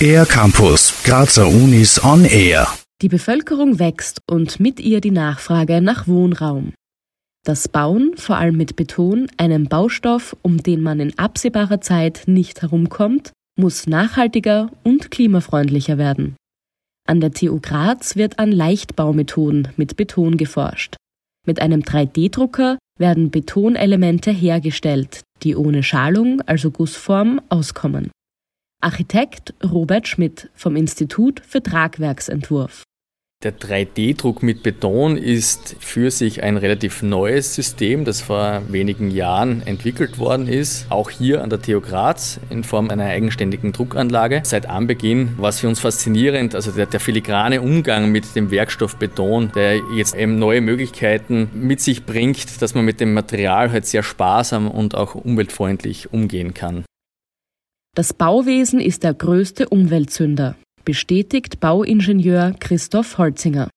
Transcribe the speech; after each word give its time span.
Air 0.00 0.26
Campus, 0.26 1.02
Grazer 1.04 1.48
Unis 1.48 2.02
on 2.04 2.24
Air. 2.24 2.68
Die 3.02 3.08
Bevölkerung 3.08 3.78
wächst 3.78 4.20
und 4.30 4.60
mit 4.60 4.80
ihr 4.80 5.00
die 5.00 5.10
Nachfrage 5.10 5.80
nach 5.80 6.06
Wohnraum. 6.06 6.72
Das 7.44 7.68
Bauen, 7.68 8.12
vor 8.16 8.36
allem 8.36 8.56
mit 8.56 8.76
Beton, 8.76 9.28
einem 9.36 9.66
Baustoff, 9.66 10.36
um 10.42 10.62
den 10.62 10.80
man 10.80 11.00
in 11.00 11.18
absehbarer 11.18 11.80
Zeit 11.80 12.24
nicht 12.26 12.62
herumkommt, 12.62 13.32
muss 13.58 13.86
nachhaltiger 13.86 14.70
und 14.82 15.10
klimafreundlicher 15.10 15.98
werden. 15.98 16.36
An 17.06 17.20
der 17.20 17.32
TU 17.32 17.60
Graz 17.60 18.16
wird 18.16 18.38
an 18.38 18.52
Leichtbaumethoden 18.52 19.68
mit 19.76 19.96
Beton 19.96 20.36
geforscht. 20.36 20.96
Mit 21.46 21.62
einem 21.62 21.82
3D-Drucker 21.82 22.78
werden 22.98 23.30
Betonelemente 23.30 24.30
hergestellt, 24.30 25.22
die 25.42 25.56
ohne 25.56 25.82
Schalung, 25.82 26.40
also 26.42 26.70
Gussform, 26.70 27.40
auskommen. 27.48 28.10
Architekt 28.82 29.54
Robert 29.64 30.06
Schmidt 30.06 30.50
vom 30.54 30.76
Institut 30.76 31.40
für 31.40 31.62
Tragwerksentwurf. 31.62 32.84
Der 33.44 33.56
3D-Druck 33.56 34.42
mit 34.42 34.62
Beton 34.62 35.18
ist 35.18 35.76
für 35.78 36.10
sich 36.10 36.42
ein 36.42 36.56
relativ 36.56 37.02
neues 37.02 37.54
System, 37.54 38.06
das 38.06 38.22
vor 38.22 38.62
wenigen 38.68 39.10
Jahren 39.10 39.60
entwickelt 39.66 40.18
worden 40.18 40.48
ist. 40.48 40.86
Auch 40.88 41.10
hier 41.10 41.42
an 41.42 41.50
der 41.50 41.60
TU 41.60 41.82
Graz 41.82 42.40
in 42.48 42.64
Form 42.64 42.88
einer 42.88 43.04
eigenständigen 43.04 43.72
Druckanlage. 43.72 44.40
Seit 44.42 44.70
Anbeginn 44.70 45.36
war 45.36 45.50
es 45.50 45.60
für 45.60 45.68
uns 45.68 45.80
faszinierend, 45.80 46.54
also 46.54 46.70
der, 46.70 46.86
der 46.86 46.98
filigrane 46.98 47.60
Umgang 47.60 48.10
mit 48.10 48.34
dem 48.34 48.50
Werkstoff 48.50 48.96
Beton, 48.96 49.52
der 49.54 49.82
jetzt 49.94 50.16
eben 50.16 50.38
neue 50.38 50.62
Möglichkeiten 50.62 51.50
mit 51.52 51.82
sich 51.82 52.06
bringt, 52.06 52.62
dass 52.62 52.74
man 52.74 52.86
mit 52.86 53.00
dem 53.00 53.12
Material 53.12 53.70
halt 53.70 53.84
sehr 53.84 54.02
sparsam 54.02 54.70
und 54.70 54.94
auch 54.94 55.14
umweltfreundlich 55.14 56.10
umgehen 56.10 56.54
kann. 56.54 56.86
Das 57.94 58.14
Bauwesen 58.14 58.80
ist 58.80 59.04
der 59.04 59.12
größte 59.12 59.68
Umweltsünder 59.68 60.56
bestätigt 60.86 61.60
Bauingenieur 61.60 62.54
Christoph 62.58 63.18
Holzinger. 63.18 63.68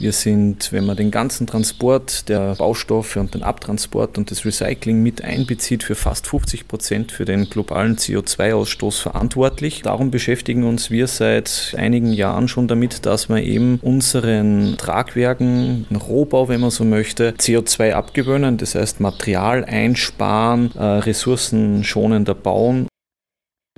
Wir 0.00 0.10
sind, 0.10 0.72
wenn 0.72 0.84
man 0.84 0.96
den 0.96 1.12
ganzen 1.12 1.46
Transport 1.46 2.28
der 2.28 2.56
Baustoffe 2.56 3.16
und 3.16 3.32
den 3.32 3.44
Abtransport 3.44 4.18
und 4.18 4.32
das 4.32 4.44
Recycling 4.44 5.00
mit 5.00 5.22
einbezieht, 5.22 5.84
für 5.84 5.94
fast 5.94 6.26
50 6.26 6.66
Prozent 6.66 7.12
für 7.12 7.24
den 7.24 7.48
globalen 7.48 7.96
CO2-Ausstoß 7.96 9.00
verantwortlich. 9.00 9.82
Darum 9.82 10.10
beschäftigen 10.10 10.64
uns 10.64 10.90
wir 10.90 11.06
seit 11.06 11.76
einigen 11.78 12.12
Jahren 12.12 12.48
schon 12.48 12.66
damit, 12.66 13.06
dass 13.06 13.28
wir 13.28 13.40
eben 13.40 13.78
unseren 13.82 14.74
Tragwerken, 14.76 15.86
Rohbau, 15.94 16.48
wenn 16.48 16.60
man 16.60 16.70
so 16.70 16.84
möchte, 16.84 17.30
CO2 17.30 17.92
abgewöhnen, 17.92 18.58
das 18.58 18.74
heißt 18.74 18.98
Material 18.98 19.64
einsparen, 19.64 20.72
äh, 20.74 20.82
ressourcenschonender 20.82 22.34
bauen 22.34 22.88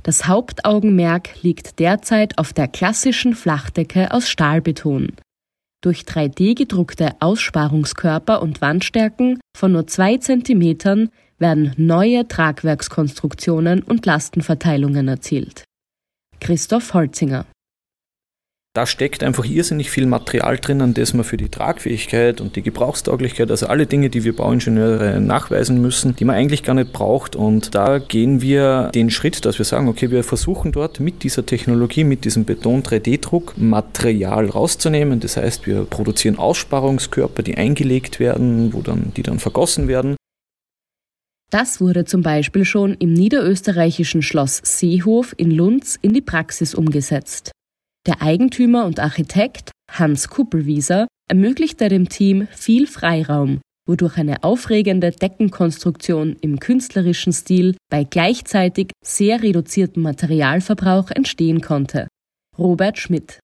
das 0.06 0.28
Hauptaugenmerk 0.28 1.42
liegt 1.42 1.80
derzeit 1.80 2.38
auf 2.38 2.52
der 2.52 2.68
klassischen 2.68 3.34
Flachdecke 3.34 4.12
aus 4.12 4.28
Stahlbeton. 4.28 5.16
Durch 5.82 6.02
3D 6.02 6.54
gedruckte 6.54 7.16
Aussparungskörper 7.18 8.40
und 8.40 8.60
Wandstärken 8.60 9.40
von 9.56 9.72
nur 9.72 9.88
zwei 9.88 10.16
Zentimetern 10.18 11.10
werden 11.40 11.72
neue 11.76 12.28
Tragwerkskonstruktionen 12.28 13.82
und 13.82 14.06
Lastenverteilungen 14.06 15.08
erzielt. 15.08 15.64
Christoph 16.38 16.94
Holzinger 16.94 17.44
da 18.76 18.84
steckt 18.84 19.22
einfach 19.22 19.46
irrsinnig 19.46 19.90
viel 19.90 20.04
Material 20.04 20.58
drinnen, 20.58 20.92
das 20.92 21.14
man 21.14 21.24
für 21.24 21.38
die 21.38 21.48
Tragfähigkeit 21.48 22.42
und 22.42 22.56
die 22.56 22.62
Gebrauchstauglichkeit, 22.62 23.50
also 23.50 23.68
alle 23.68 23.86
Dinge, 23.86 24.10
die 24.10 24.22
wir 24.22 24.36
Bauingenieure 24.36 25.18
nachweisen 25.18 25.80
müssen, 25.80 26.14
die 26.14 26.26
man 26.26 26.36
eigentlich 26.36 26.62
gar 26.62 26.74
nicht 26.74 26.92
braucht. 26.92 27.36
Und 27.36 27.74
da 27.74 27.98
gehen 27.98 28.42
wir 28.42 28.90
den 28.94 29.08
Schritt, 29.08 29.46
dass 29.46 29.56
wir 29.56 29.64
sagen, 29.64 29.88
okay, 29.88 30.10
wir 30.10 30.22
versuchen 30.22 30.72
dort 30.72 31.00
mit 31.00 31.22
dieser 31.22 31.46
Technologie, 31.46 32.04
mit 32.04 32.26
diesem 32.26 32.44
Beton-3D-Druck 32.44 33.54
Material 33.56 34.50
rauszunehmen. 34.50 35.20
Das 35.20 35.38
heißt, 35.38 35.66
wir 35.66 35.84
produzieren 35.84 36.38
Aussparungskörper, 36.38 37.42
die 37.42 37.56
eingelegt 37.56 38.20
werden, 38.20 38.74
wo 38.74 38.82
dann, 38.82 39.12
die 39.16 39.22
dann 39.22 39.38
vergossen 39.38 39.88
werden. 39.88 40.16
Das 41.50 41.80
wurde 41.80 42.04
zum 42.04 42.20
Beispiel 42.20 42.66
schon 42.66 42.92
im 42.94 43.14
niederösterreichischen 43.14 44.20
Schloss 44.20 44.60
Seehof 44.62 45.34
in 45.38 45.50
Lunz 45.50 45.98
in 46.02 46.12
die 46.12 46.20
Praxis 46.20 46.74
umgesetzt. 46.74 47.52
Der 48.06 48.22
Eigentümer 48.22 48.86
und 48.86 49.00
Architekt 49.00 49.72
Hans 49.90 50.28
Kuppelwieser 50.28 51.08
ermöglichte 51.28 51.88
dem 51.88 52.08
Team 52.08 52.46
viel 52.52 52.86
Freiraum, 52.86 53.60
wodurch 53.88 54.16
eine 54.16 54.44
aufregende 54.44 55.10
Deckenkonstruktion 55.10 56.36
im 56.40 56.60
künstlerischen 56.60 57.32
Stil 57.32 57.76
bei 57.90 58.04
gleichzeitig 58.04 58.92
sehr 59.04 59.42
reduziertem 59.42 60.04
Materialverbrauch 60.04 61.10
entstehen 61.10 61.60
konnte. 61.60 62.06
Robert 62.56 62.98
Schmidt 62.98 63.40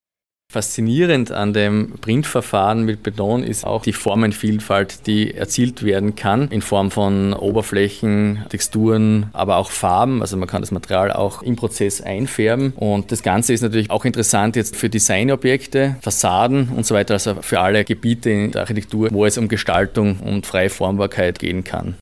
Faszinierend 0.53 1.33
an 1.33 1.55
dem 1.55 1.93
Printverfahren 2.03 2.85
mit 2.85 3.03
Beton 3.03 3.43
ist 3.43 3.65
auch 3.65 3.85
die 3.85 3.95
Formenvielfalt, 3.95 5.07
die 5.07 5.33
erzielt 5.33 5.83
werden 5.83 6.15
kann 6.15 6.49
in 6.49 6.61
Form 6.61 6.91
von 6.91 7.33
Oberflächen, 7.33 8.45
Texturen, 8.51 9.31
aber 9.33 9.57
auch 9.57 9.71
Farben. 9.71 10.21
Also 10.21 10.37
man 10.37 10.47
kann 10.47 10.61
das 10.61 10.71
Material 10.71 11.11
auch 11.11 11.41
im 11.41 11.57
Prozess 11.57 12.03
einfärben. 12.03 12.75
Und 12.77 13.11
das 13.13 13.23
Ganze 13.23 13.55
ist 13.55 13.63
natürlich 13.63 13.91
auch 13.91 14.05
interessant 14.05 14.55
jetzt 14.55 14.77
für 14.77 14.91
Designobjekte, 14.91 15.97
Fassaden 16.03 16.69
und 16.69 16.85
so 16.85 16.95
weiter, 16.95 17.15
also 17.15 17.37
für 17.41 17.61
alle 17.61 17.83
Gebiete 17.87 18.29
in 18.29 18.51
der 18.51 18.61
Architektur, 18.61 19.09
wo 19.11 19.25
es 19.25 19.39
um 19.39 19.49
Gestaltung 19.49 20.19
und 20.19 20.45
freie 20.45 20.69
Formbarkeit 20.69 21.39
gehen 21.39 21.65
kann. 21.65 21.97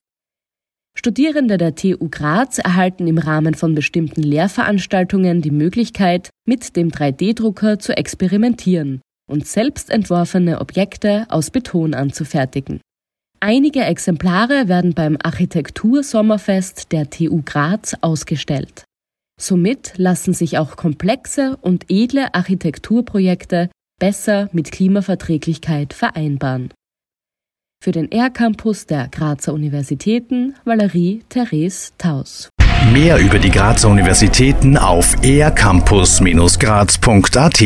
Studierende 1.03 1.57
der 1.57 1.73
TU 1.73 2.09
Graz 2.11 2.59
erhalten 2.59 3.07
im 3.07 3.17
Rahmen 3.17 3.55
von 3.55 3.73
bestimmten 3.73 4.21
Lehrveranstaltungen 4.21 5.41
die 5.41 5.49
Möglichkeit, 5.49 6.29
mit 6.45 6.75
dem 6.75 6.89
3D-Drucker 6.89 7.79
zu 7.79 7.97
experimentieren 7.97 9.01
und 9.27 9.47
selbst 9.47 9.89
entworfene 9.89 10.61
Objekte 10.61 11.25
aus 11.29 11.49
Beton 11.49 11.95
anzufertigen. 11.95 12.81
Einige 13.39 13.81
Exemplare 13.81 14.67
werden 14.67 14.93
beim 14.93 15.17
Architektur-Sommerfest 15.19 16.91
der 16.91 17.09
TU 17.09 17.41
Graz 17.43 17.95
ausgestellt. 18.01 18.83
Somit 19.41 19.93
lassen 19.97 20.35
sich 20.35 20.59
auch 20.59 20.75
komplexe 20.75 21.57
und 21.61 21.85
edle 21.89 22.35
Architekturprojekte 22.35 23.71
besser 23.99 24.49
mit 24.51 24.71
Klimaverträglichkeit 24.71 25.95
vereinbaren. 25.95 26.71
Für 27.83 27.91
den 27.91 28.11
R-Campus 28.11 28.85
der 28.85 29.07
Grazer 29.07 29.53
Universitäten 29.53 30.53
Valerie 30.65 31.23
Therese 31.29 31.89
Taus. 31.97 32.47
Mehr 32.93 33.17
über 33.17 33.39
die 33.39 33.49
Grazer 33.49 33.89
Universitäten 33.89 34.77
auf 34.77 35.15
ercampus-graz.at 35.23 37.61